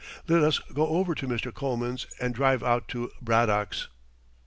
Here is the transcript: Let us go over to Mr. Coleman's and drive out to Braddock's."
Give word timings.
Let 0.27 0.41
us 0.41 0.57
go 0.57 0.87
over 0.87 1.13
to 1.13 1.27
Mr. 1.27 1.53
Coleman's 1.53 2.07
and 2.19 2.33
drive 2.33 2.63
out 2.63 2.87
to 2.87 3.11
Braddock's." 3.21 3.87